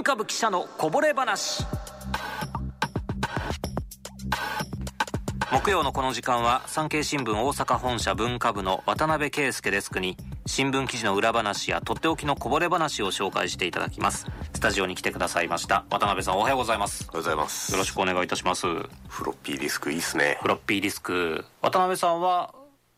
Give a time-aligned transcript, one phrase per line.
[0.00, 1.62] 文化部記者のこぼれ話。
[5.52, 10.16] 木曜のこの時間は産経新聞大阪本社文化部の渡辺圭介デスクに
[10.46, 14.24] 新聞記事の裏話やとっておきのこぼれ話を紹介していただきます。
[14.54, 17.06] スタジオに来てくださいました渡辺さんおはようございます。
[17.10, 17.72] おはようございます。
[17.72, 18.66] よろしくお願いいたします。
[18.66, 20.38] フロッピーディスクいいっすね。
[20.40, 21.44] フロッピーディスク。
[21.60, 22.54] 渡辺さんは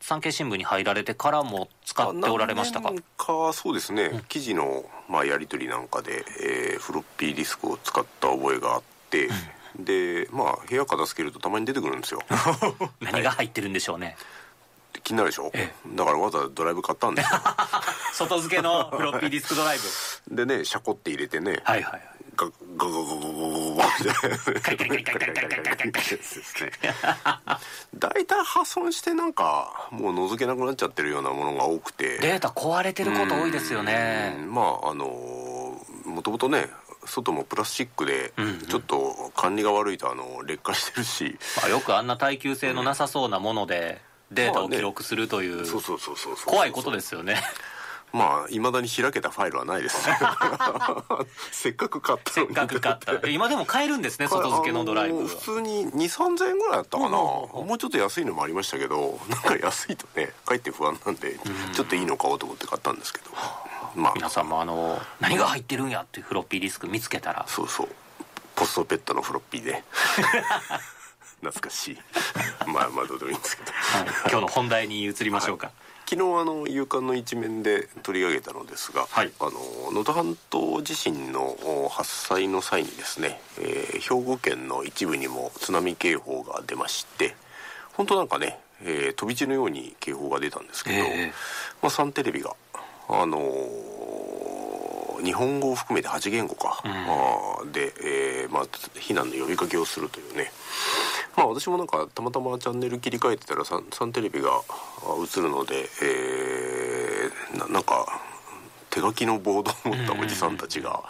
[0.00, 2.92] 産経新聞に入られてからも使っておられましたか？
[3.16, 9.28] かそうですね、記事の、まあ、やり取りなんかで、えーフロッピーディスクを使った覚えがあって、
[9.78, 12.20] でまあ部屋片付けるとたまに出てくるんですよ。
[13.00, 14.16] 何が入ってるんでしょうね、
[15.02, 15.50] 気になるでしょ？
[15.94, 17.40] だからわざわざドライブ買ったんですよ。
[18.14, 19.78] 外付けのフロッピーディスクドライ
[20.28, 20.36] ブ。
[20.36, 26.70] でねシャコって入れてね、はいはいガガガガガガガガってカリカリカリカリカリカリカリカリカリですね
[27.98, 35.06] 大体破損してなんかもう覗けなくなっちゃってるようなものが多くてデータ壊れてること多いですよねまああの
[36.04, 36.68] もともとね
[37.06, 38.32] 外もプラスチックで
[38.68, 44.00] ちょっと管理が悪いとあの劣化してるし、まあ、よくあんな耐久性のなさそうなもので
[44.32, 47.36] データを記録するというそうそうそうそう怖いことですよね
[48.16, 50.08] まあいまだに開けたファイルはないです。
[50.08, 50.16] ね
[51.52, 53.28] せっかく買ったせっかく買った。
[53.28, 57.12] 今でも買えるんですね外付けのドライブ普通に2 3千円ぐらいだったかな、うん
[57.66, 61.38] もうちょっと安いのもありましたけどなんか安いとねかえって不安なんで、
[61.74, 63.30] ちょっといいの買おうと思って買ったんですけど。
[63.94, 64.64] まあ皆さんもあ。
[64.64, 67.44] の何が入ってるんやっていうフロッピーディスク見つけたら。
[67.48, 67.88] そうそう。
[68.54, 69.84] ポストペットのフロッピーで
[71.50, 71.98] 懐かしい。
[72.66, 73.72] まあまあどうでもいいんですけど。
[73.72, 74.04] はい。
[74.30, 75.70] 今日の本題に移りましょうか、
[76.08, 79.32] 昨日あの夕刊の一面で取り上げたのですが、はい。
[79.40, 79.50] あの
[79.86, 87.34] 能登半島地震のお発災の際にですね、えー兵庫県の一部にも津波警報が出まして
[87.94, 91.32] 本当なんかね、えー飛び地のように警報が出たんですけど、ええ。
[91.82, 92.54] まあ、サンテレビが
[93.08, 93.96] あのー
[95.24, 101.15] 日本語を含めて8言語か、あーで、えーまあ、避難の呼びかけをするというねまあ
[101.58, 104.60] 私もなんかたまたまチャンネル切り替えてたらサンサンテレビがあ
[105.22, 108.06] 映るので、えーななんか
[108.90, 111.04] 手書きのボードを持ったおじさんたちが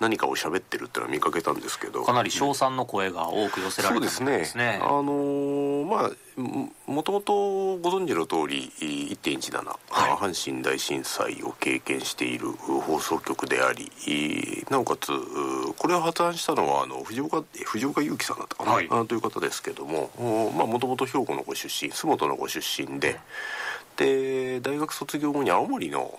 [0.00, 2.02] 何かを喋ってるっていうのは見かけたんですけど。
[2.02, 4.44] かなり称賛の声が多く寄せられたそうですね。
[4.46, 4.80] すね。
[4.82, 6.10] あのーまあ
[6.40, 10.12] ももともとご存知の通り1.17、はい。
[10.12, 13.90] 阪神大震災を経験している放送局であり
[14.70, 15.12] なおかつ
[15.78, 18.88] これを発案したのはあの藤岡藤岡祐樹さんだったかな、はい。
[18.90, 23.18] あという方ですけどももともと兵庫のご出身洲本のご出身で。
[23.96, 26.16] で大学卒業後に青森の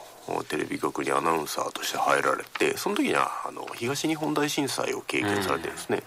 [0.49, 6.03] テレビ局にアナウンサーとして入られてその時にはあの東日本大震災を経験されてですね、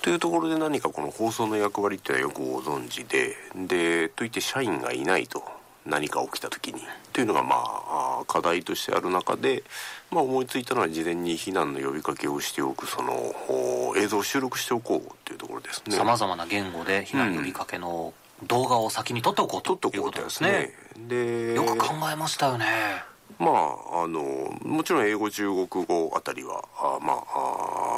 [0.00, 5.42] というところで何かこの放送の役割っていうのはよくご存知ででといって社員がいないと
[5.86, 6.80] 何か起きた時に
[7.12, 9.64] というのがまああ課題としてある中で、
[10.10, 13.12] まあ、思いついたのは事前に避難の呼びかけをしておくその
[13.48, 15.96] お映像を収録しておこうというところですね。
[15.96, 18.14] さまざまな言語で避難呼びかけの
[18.46, 20.72] 動画を先に撮っておこうということですね。
[20.96, 22.66] でよく考えましたよね
[23.38, 24.22] まああの
[24.62, 27.93] もちろん英語中国語あたりはあまああ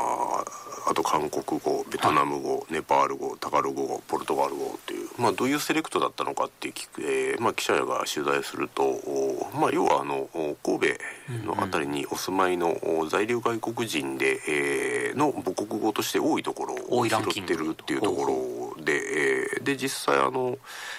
[0.89, 10.93] あと韓国語ベトナム語、ネパール語タガログ語ポルトガル語っていう、まあ、どういうセレクトだったのかって聞く、えーまあ、記者が取材すると、おまあ、要はあのお神
[11.39, 20.59] 戸のあたりにお住まいのお在留外国人で、えーの母国語として多いところを拾ってるっていうところで、えーで実際あの、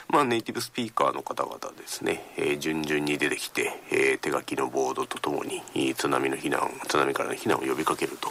[0.09, 8.29] まあ、ネイティブスピーカーの方々ですね、えー順々に出てきて、えー手書きのボードとともにえー津波の避難津波からの避難を呼びかけると、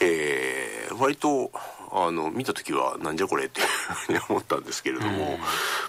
[0.00, 1.50] えー割と
[1.92, 5.38] あの見た時はなんじゃこれっていうふうに思ったんですけれども、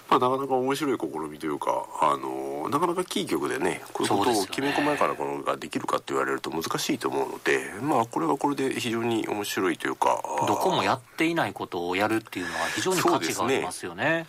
[0.08, 14.26] まあ、なかなか面白い試みというかあのなかなかキー局でねこういうことをきめ細やかなものができるかって言われると難しいと思うのでまあこれはこれで非常に面白いというかどこもやっていないことをやるっていうのは非常に価値がありますよね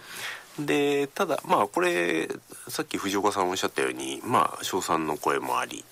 [0.57, 2.27] でただまあこれ
[2.67, 5.83] さっき藤岡さんおっしゃったようにまあ称賛の声もあり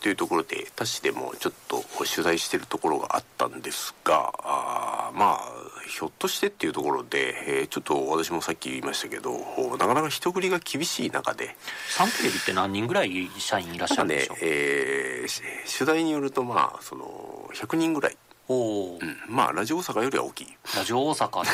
[0.00, 5.40] というところで他市でもちょっと取材してるところがあったんですがあーまあ
[5.88, 9.32] ひょっとしてっていうところで、えーちょっと私もさっき言いましたけど
[9.78, 11.56] なかなか人繰りが厳しい中で
[11.88, 15.42] サンテレビって何人ぐらい社員いらっしゃるんでしょう、えーし
[15.78, 18.16] 取材によるとまあその100人ぐらい、
[18.48, 18.54] お
[18.94, 20.56] お、うん、まあラジオ大阪よりは大きい。
[20.76, 21.44] ラジオ大阪の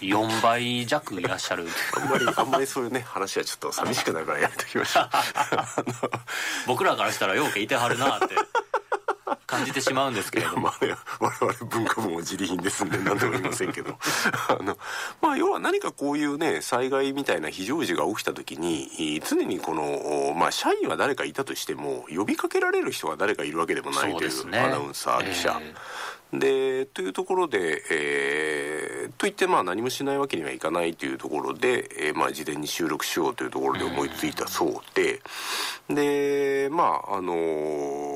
[0.00, 1.66] 4倍弱いらっしゃる。
[2.00, 5.08] あんまりあんまりそういうね話はちょっと寂しくなるからやめときましょう。
[5.12, 5.22] あ
[5.86, 5.94] の
[6.66, 8.28] 僕らからしたらようけいてはるなって。
[9.52, 10.74] 感じてしまうんですけれども、まあ、
[11.20, 13.98] 我々文化部も自利品ですんで何とも言いませんけど。
[14.48, 14.78] あの、
[15.20, 25.58] まあ、要は何かこういうね災害みたいな非常時が起きた時に常にこの、まあ、社員は誰かいたとしても呼びかけられる人が誰かいるわけでもないという、ね、アナウンサー記者。
[25.60, 25.74] えー
[26.32, 35.20] でというところで、えー、といってまあ何もしないわけにはいかないというところで、えー、まあ事前に収録しようというところで思いついたそうで、
[35.88, 38.11] でまああのー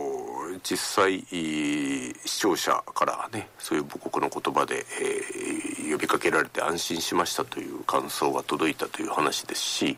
[0.68, 9.96] 実際視聴者からねそういう母国の言葉で、えー、呼びかけられて安心しましたという感想が届いたという話ですし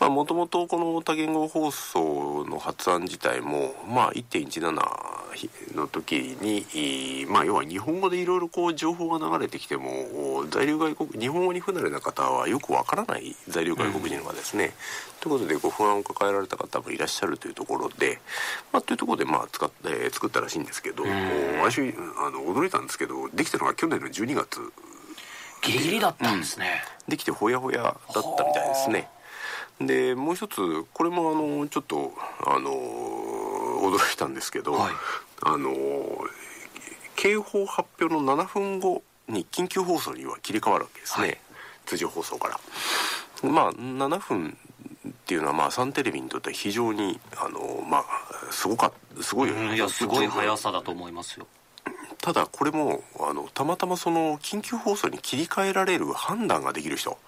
[0.00, 4.74] もともとこの多言語放送の発案自体もまあ1.17
[5.74, 14.70] の時に、まあ、要は日本語でいろいろこう情報が流れてきても在留外国日本語に不慣れな方はよくわからない在留外国人がですね、うん、
[15.20, 18.20] ということでご不安を抱えられた方もいらっしゃるというところで、
[18.72, 21.10] まあ、というところでまあ使って、えー、作ったらしいんですけど、うん、
[21.60, 24.60] 私あの驚いたんですけどできたのが去年の12月。
[25.62, 29.08] ギリギリだったんですね、うん、できてほやほやだったみたいですね。
[29.80, 32.12] でもう一つこれもあのちょっと
[32.44, 34.92] あの驚いたんですけど、はい、
[35.42, 35.72] あの
[37.16, 41.38] 警報発表の7分後に緊急放送には切り替わるわけですね、はい、
[41.86, 43.48] 通常放送から。
[43.48, 44.56] まあ7分
[45.08, 48.04] っていうのはまあサンテレビにとっては非常にあのまあ
[48.52, 51.46] すごかすごい、いやすごい速さだと思いますよ。
[52.20, 57.18] ただこれもあのたまたまその緊急放送に切り替えられる判断ができる人、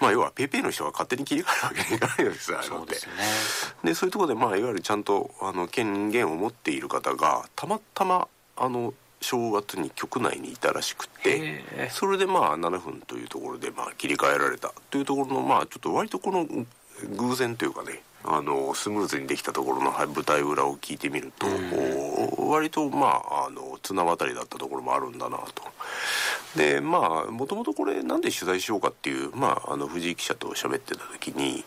[0.00, 2.40] まあ要は PayPay の人が勝手に切り替えるわけにいかないわけで。
[2.40, 3.12] すよそうですね。
[3.82, 16.46] でそういうところでまあいわゆるちゃんとあの権限を持っている方がたまたまあの正月に局内にいたらしくてそれでまあ7分というところでまあ切り替えられたというところのまあちょっと割とこの
[17.16, 21.46] 偶然というかねあのスムーズにできたところの舞台裏を聞いてみると、
[22.48, 25.62] 割とまああの綱渡りだったところもあるんだなと。
[26.56, 31.64] でまあもともとこれなんで取材しようかっていう、まあ、あの藤井記者と喋ってた時に、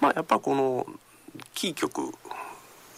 [0.00, 0.86] まあ、やっぱこの
[1.54, 2.12] キー局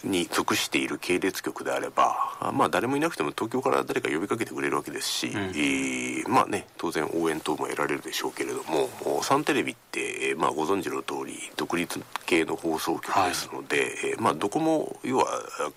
[0.03, 15.25] に属している系列局であれば、まあ、誰もいなくても東京から誰か呼びかけてくれるわけですし、うん、えー、まあね、当然応援等も得られるでしょうけれどもサンテレビって、まあ、ご存知の通り独立系の放送局ですので、はい、まあ、どこも要は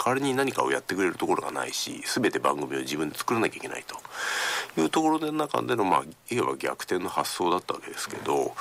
[0.05, 3.97] 代わりに何かをやってくれるところがないし全て番組を自分で作らなきゃいけないと
[4.81, 8.55] いうところの中での、まあ、いわば逆転の発想だったわけですけど、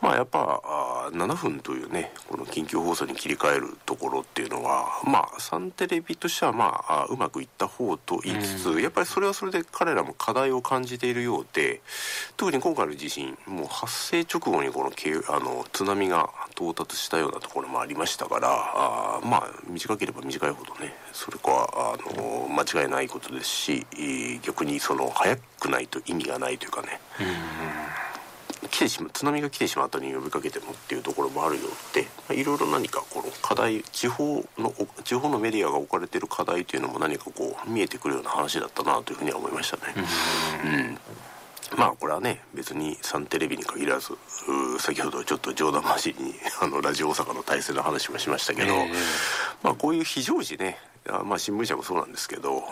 [0.00, 11.80] まあ、やっぱあ7分というねこの緊急放送に切り替えるところっていうのはまあサンテレビとしてはまあうまくいった方と言いつつ、うん、やっぱりそれはそれで彼らも課題を感じているようで
[12.36, 23.86] 特に今回の地震もう発生直後にこのあの津波が到達したようなところもありましたからあまあ短ければ短いほどねそれはあの間違いないことですし
[24.42, 27.00] 逆にその早くないと意味がないというかね。
[27.20, 27.26] うん
[28.68, 34.72] 来てしま津波が来てしまったに呼びかけてもっていうところもあるようで、まあ、いろいろ何かこの課題地方の
[35.04, 39.82] 地方のメディアが置かれている課題というのも何かこう見えてくるような話だったなというふうには思いましたね。
[40.64, 40.98] うん
[41.76, 44.12] まあこれはね別にサンテレビに限らず
[44.78, 48.88] 先ほどちょっと冗談交じりにあのラジオ大阪の体制の話もしましたけど、えー、
[49.64, 50.78] まあこういう非常時ね
[51.24, 52.62] まあ、新聞社もそうなんですけど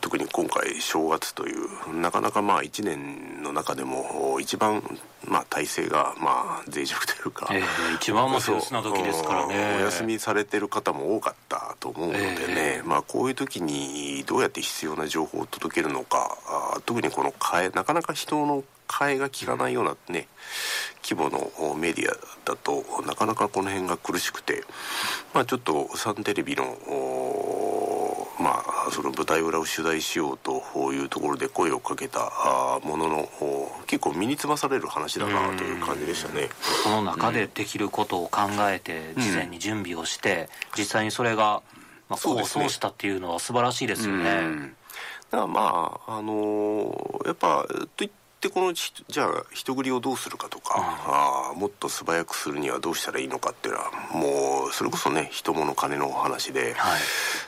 [0.00, 4.82] 特に今回正月というなかなかまあ1年の中でも一番
[5.26, 9.76] まあ体制がまあ脆弱というか、えー、一番まあ手な時ですからね。
[9.78, 12.34] お休みされてる方も多かったと思うのでね、
[12.78, 16.38] えー、まあこういう時にどうやって必要な情報を届けるのか
[16.86, 20.26] 特にこの替えなかなか人の替えが効かないようなね
[21.02, 24.64] 規模のメディアだとなかなかこの辺が苦しくて
[25.34, 26.64] まあちょっとサンテレビの
[28.40, 32.20] まあ、その舞台裏を取材しようというところで声をかけた
[32.84, 33.28] ものの
[33.86, 36.48] 結構身につまされる話だなという感じでしたね。
[36.84, 41.62] この中でできることを考えて事前に準備をして、実際にそれが、
[42.08, 44.72] まあ、構想したっていうのは素晴らしいですよね。
[45.30, 47.66] だからまああのー、やっぱ
[47.96, 57.00] といっってこのじゃあ人繰りをどうするかとか、うん、あもっと素早くするにはどうしたらいいのかっていうのはもうそれこそね人物金の話で、はい、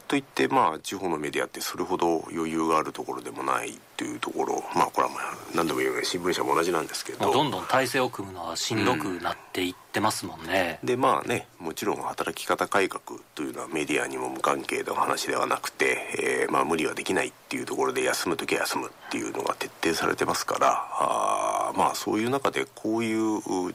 [0.08, 5.20] といってまあ地方のメディアってそれほど余裕があるところでもないっていうところまあこれはまあ
[5.54, 7.30] 何でも言うように新聞社も同じなんですけど。
[7.30, 23.74] どんどん体制を組むのはしんどくなっていってますもんね、うん、でまあねもちろん働き方改革というのはメディアにも無関係の話ではなくて、えー、まあ無理はできないっていうところで休む時は休むっていうのが徹底されてますからあまあそういう中でこういう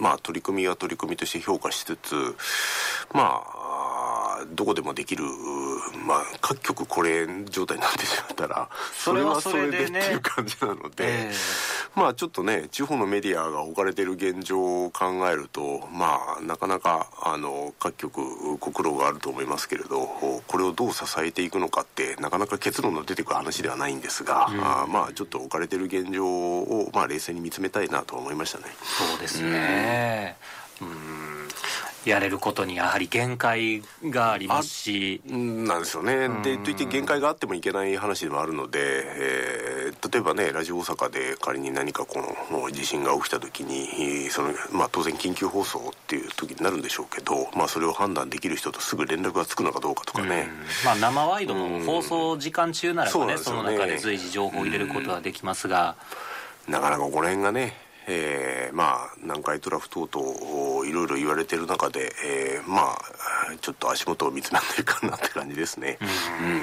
[0.00, 2.14] まあ取り組みは取り組みとして評価しつつ
[3.12, 5.24] まあどこでもできる
[6.06, 20.06] まあ各局これ状態になってしまったら それはそれでっていう感じなので、えー、まあちょっとね地方のメディアが置かれている現状を考えるとまあなかなかあの各局ご苦労があると思いますけれど
[20.46, 28.64] これをどう支えていくのかってなかなか結論の出てくる話ではないんですが、うん、あまあちょっと置かれている現状を、まあ、冷静に見つめたいなと思いましたね。
[28.82, 30.36] そうですね、
[30.80, 31.48] うん
[32.08, 35.20] やれることにやはり限界がありますし。
[35.26, 50.48] なんですよね、でといって限界があってもいけない話でもあるので、えー、例えばねラジオ大阪で仮に何かこの地震が起きた時にその、まあ、当然緊急放送っていう時になるんでしょうけど、まあ、それを判断できる人とすぐ連絡がつくのかどうかとかね、
[50.84, 55.96] まあ、生ワイドの放送時間中ならばね,、その中で随時情報を入れることはできますが。
[56.68, 62.98] なかなかこの辺がねえー、まあ南海トラフ等々いろいろ言われてる中で、えー、まあ
[63.60, 65.98] ちょっと足元を見つめていかなって感じですね。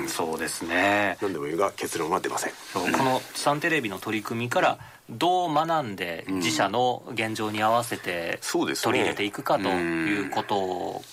[0.01, 1.17] うん、そうですね。
[1.21, 2.53] 何でもいいが結論は出ません。
[2.73, 11.03] このサンテレビの取り組みからどう学んで自社の現状に合わせて取り入れていくかということ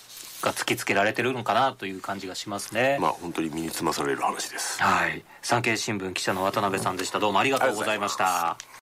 [0.41, 2.97] が突きつけられてるのかなという感じがしますね。
[3.01, 4.83] まあ本当に身につまされる話です。
[4.83, 5.23] はい。
[5.43, 7.21] 産経新聞記者の渡辺さんでした。
[7.21, 8.57] どうもありがとうございました